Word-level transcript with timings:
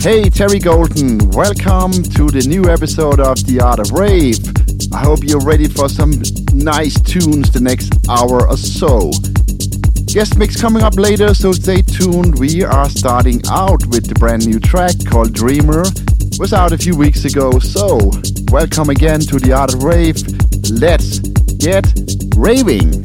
Hey, 0.00 0.30
Terry 0.30 0.58
Golden, 0.58 1.18
welcome 1.28 1.92
to 1.92 2.24
the 2.32 2.42
new 2.48 2.70
episode 2.70 3.20
of 3.20 3.36
The 3.44 3.60
Art 3.60 3.80
of 3.80 3.92
Rave. 3.92 4.40
I 4.94 5.04
hope 5.04 5.18
you're 5.22 5.44
ready 5.44 5.68
for 5.68 5.90
some 5.90 6.12
nice 6.54 6.98
tunes 7.02 7.50
the 7.50 7.60
next 7.60 7.92
hour 8.08 8.48
or 8.48 8.56
so. 8.56 9.10
Guest 10.06 10.38
mix 10.38 10.58
coming 10.58 10.82
up 10.82 10.96
later, 10.96 11.34
so 11.34 11.52
stay 11.52 11.82
tuned. 11.82 12.38
We 12.38 12.64
are 12.64 12.88
starting 12.88 13.42
out 13.50 13.84
with 13.88 14.08
the 14.08 14.14
brand 14.14 14.46
new 14.46 14.58
track 14.58 14.94
called 15.04 15.34
Dreamer. 15.34 15.84
Was 16.38 16.54
out 16.54 16.72
a 16.72 16.78
few 16.78 16.96
weeks 16.96 17.26
ago, 17.26 17.58
so 17.58 18.10
welcome 18.50 18.88
again 18.88 19.20
to 19.20 19.38
The 19.38 19.52
Art 19.52 19.74
of 19.74 19.82
Rave. 19.84 20.16
Let's 20.80 21.18
get 21.60 21.84
raving. 22.40 23.04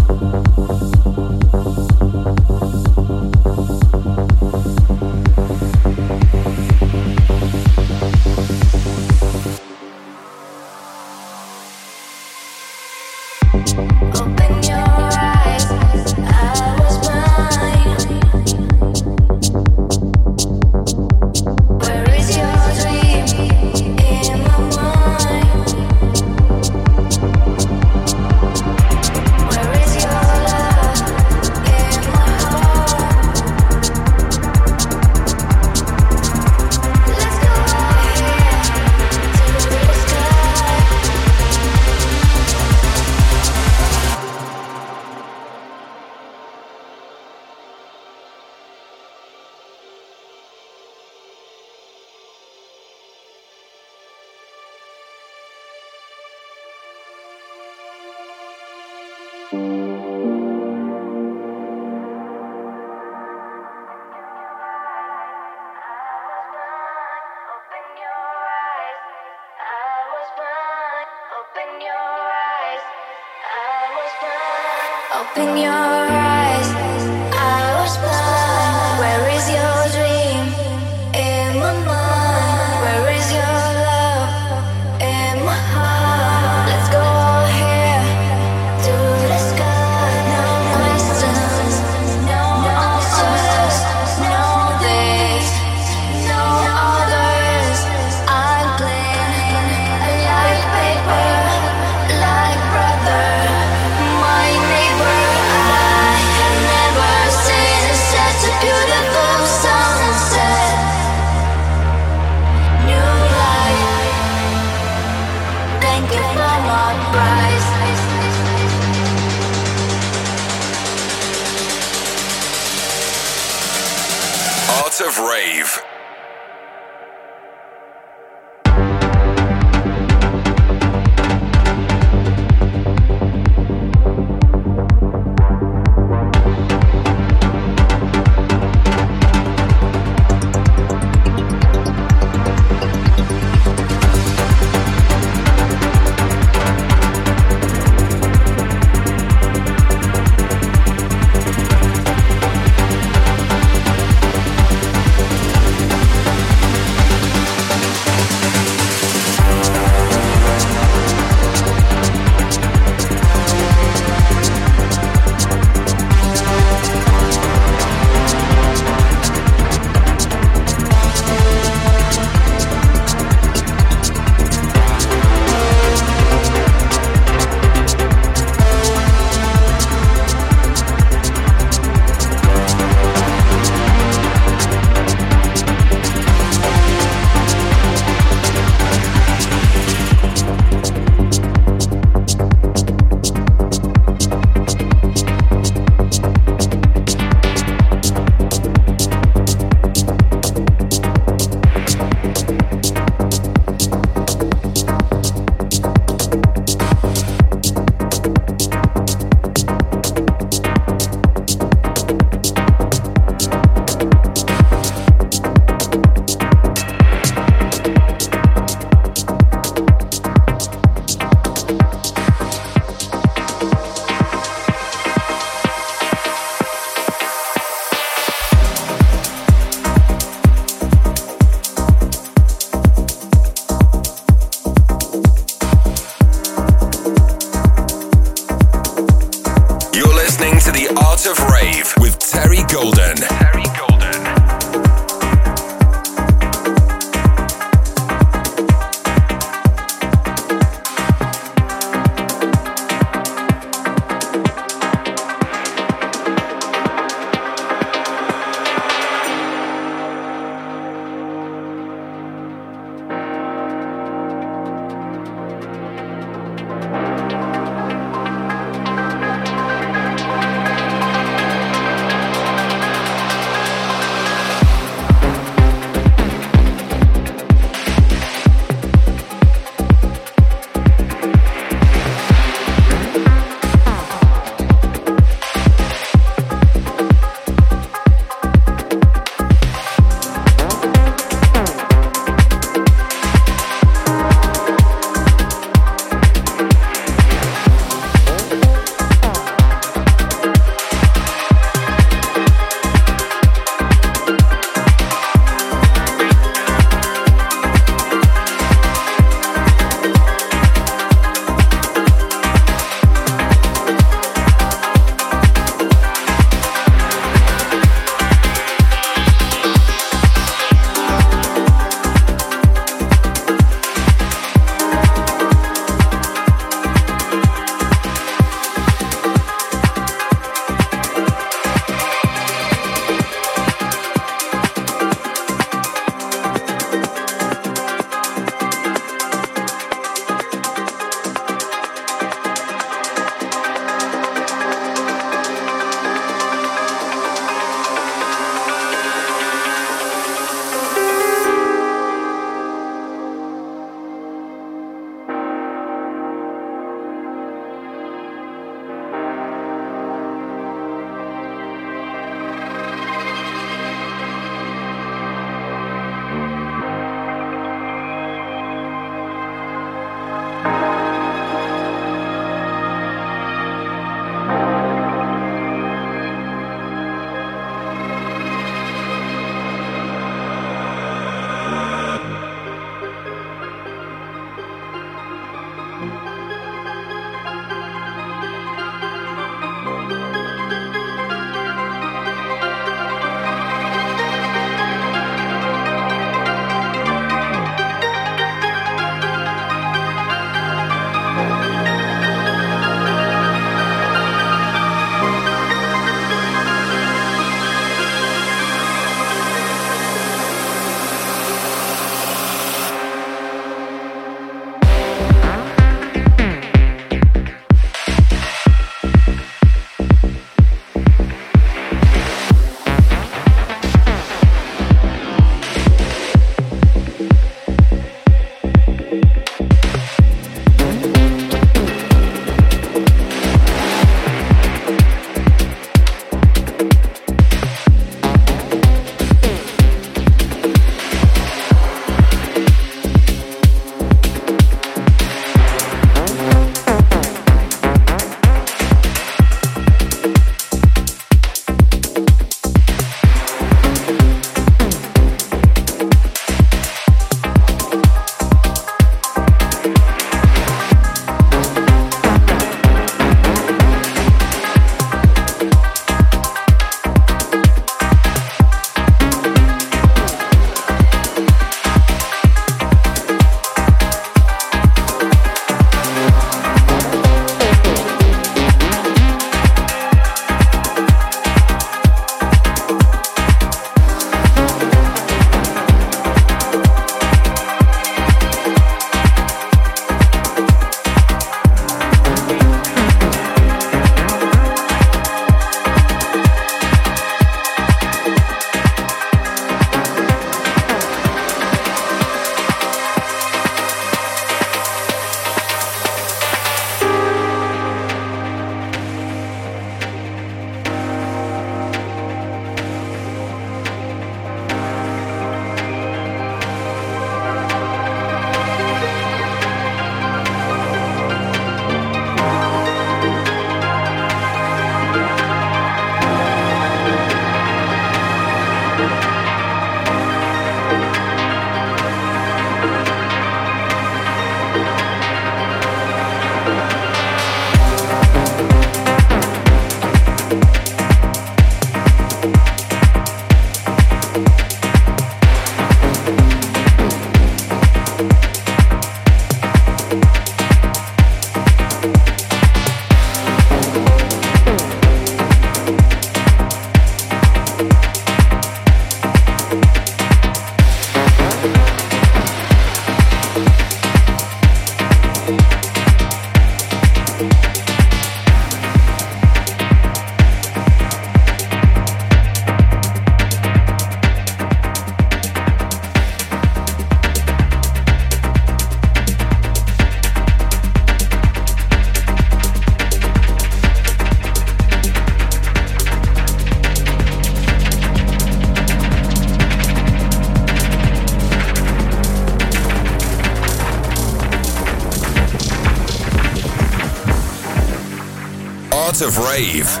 Of 599.21 599.37
Rave. 599.37 600.00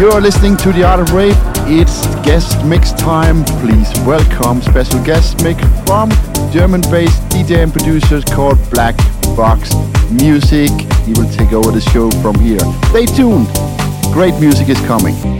You 0.00 0.08
are 0.12 0.20
listening 0.22 0.56
to 0.56 0.72
The 0.72 0.82
Art 0.82 1.00
of 1.00 1.12
Rave. 1.12 1.36
It's 1.68 2.06
guest 2.24 2.64
mix 2.64 2.90
time. 2.92 3.44
Please 3.60 3.86
welcome 4.06 4.62
special 4.62 5.04
guest 5.04 5.44
mix 5.44 5.60
from 5.84 6.08
German-based 6.50 7.20
DJ 7.28 7.62
and 7.62 7.70
producers 7.70 8.24
called 8.24 8.58
Black 8.70 8.96
Box 9.36 9.74
Music. 10.10 10.70
He 11.04 11.12
will 11.12 11.28
take 11.28 11.52
over 11.52 11.70
the 11.70 11.82
show 11.92 12.10
from 12.22 12.34
here. 12.36 12.60
Stay 12.88 13.04
tuned. 13.04 13.46
Great 14.10 14.40
music 14.40 14.70
is 14.70 14.80
coming. 14.86 15.39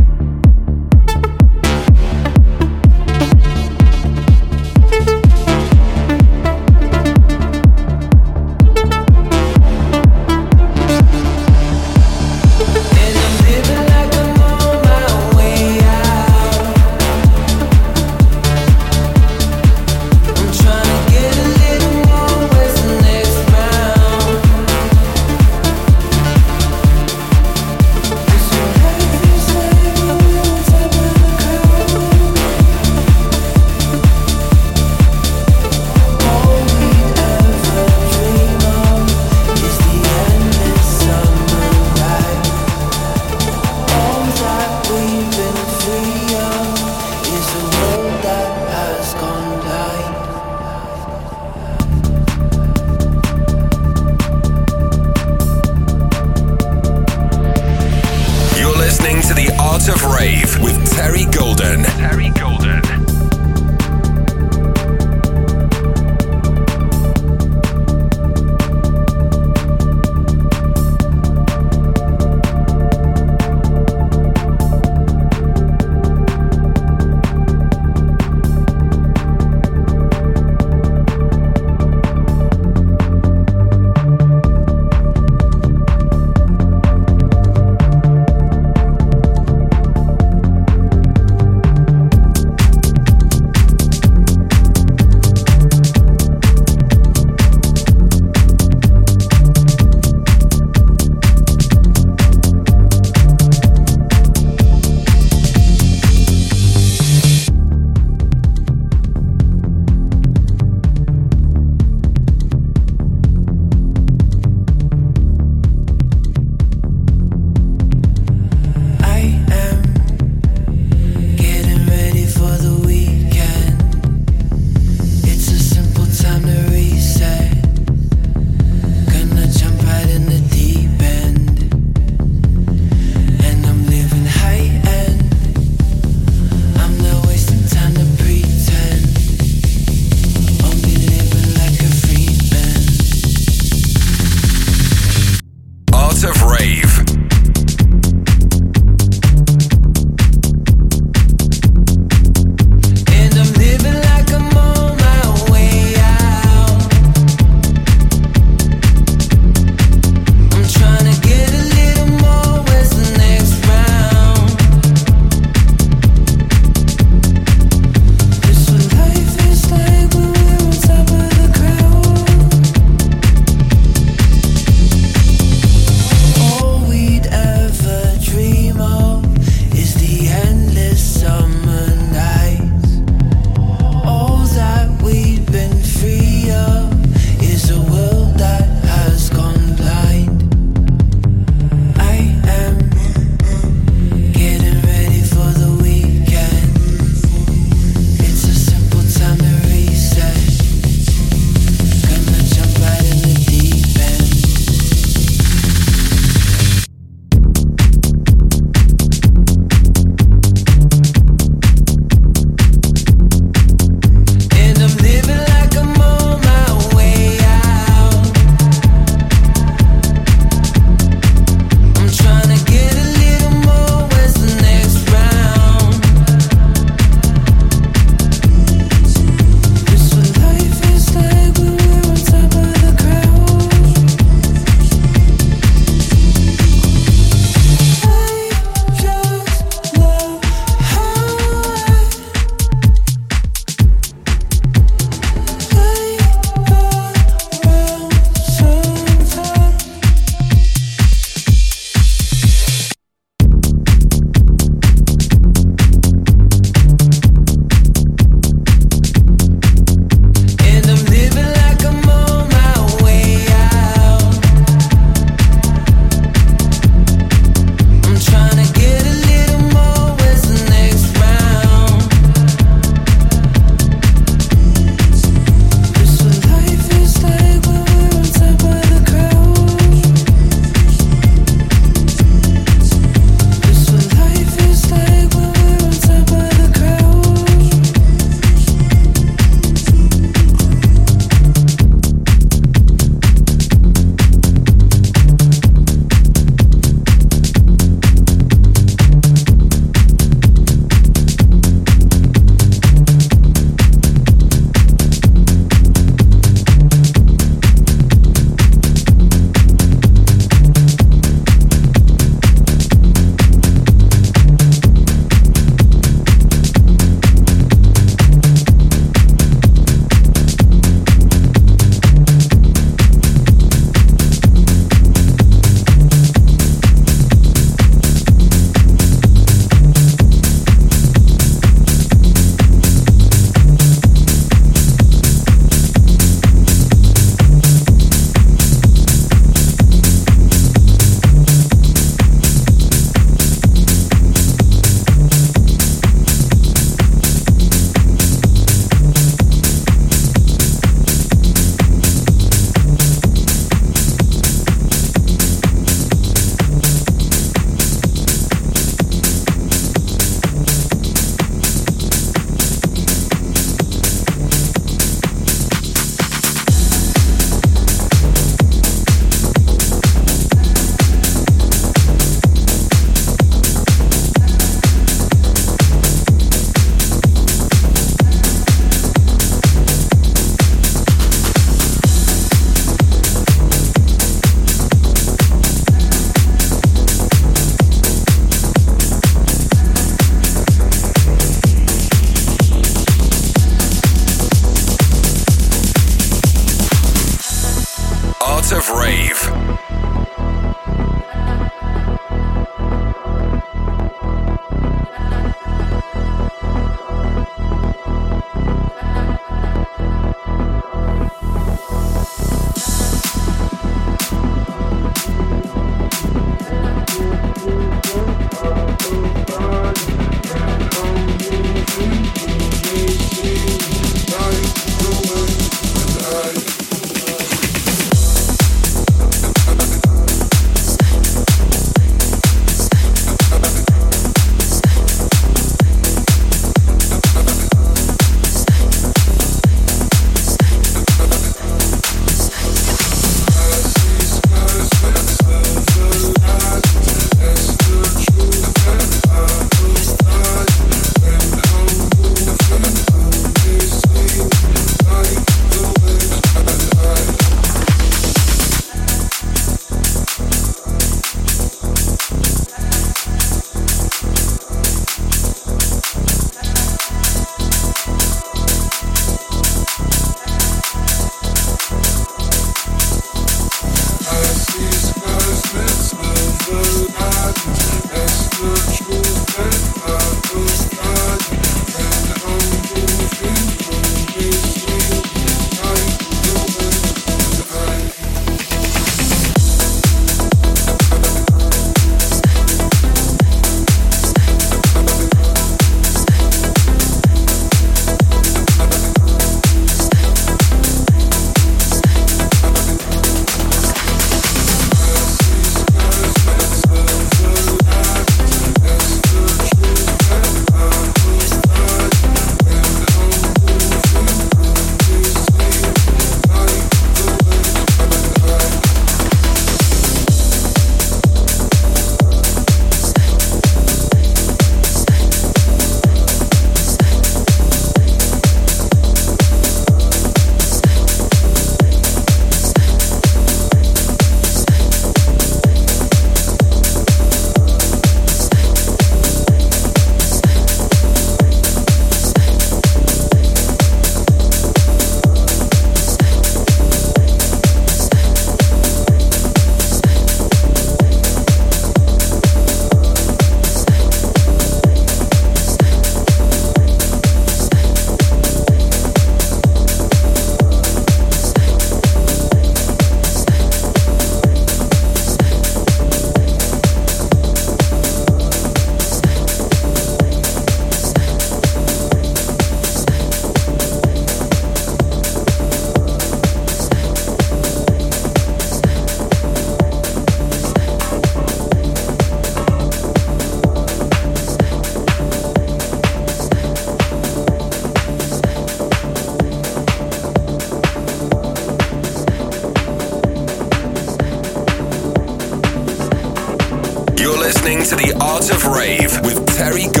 Rave 598.65 599.19
with 599.23 599.45
Terry 599.47 599.87
Go- 599.87 600.00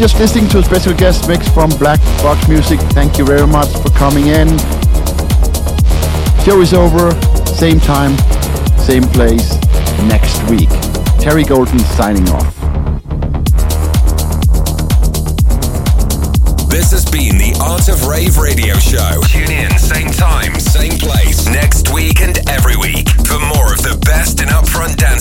just 0.00 0.18
listening 0.18 0.48
to 0.48 0.60
a 0.60 0.62
special 0.62 0.94
guest 0.94 1.28
mix 1.28 1.46
from 1.50 1.68
Black 1.76 2.00
Box 2.22 2.48
Music. 2.48 2.80
Thank 2.96 3.18
you 3.18 3.26
very 3.26 3.46
much 3.46 3.68
for 3.82 3.90
coming 3.90 4.28
in. 4.28 4.48
Show 6.42 6.62
is 6.62 6.72
over. 6.72 7.10
Same 7.44 7.78
time, 7.80 8.16
same 8.78 9.02
place 9.02 9.60
next 10.08 10.42
week. 10.48 10.70
Terry 11.20 11.44
Golden 11.44 11.78
signing 11.80 12.26
off. 12.30 12.56
This 16.70 16.92
has 16.92 17.04
been 17.04 17.36
the 17.36 17.52
Art 17.60 17.90
of 17.90 18.06
Rave 18.06 18.38
radio 18.38 18.76
show. 18.76 19.20
Tune 19.28 19.50
in, 19.52 19.76
same 19.78 20.08
time, 20.12 20.58
same 20.58 20.96
place, 20.98 21.44
next 21.44 21.92
week 21.92 22.22
and 22.22 22.38
every 22.48 22.76
week 22.76 23.10
for 23.28 23.38
more 23.52 23.74
of 23.74 23.82
the 23.84 24.00
best 24.06 24.40
in 24.40 24.48
upfront 24.48 24.96
dance 24.96 25.19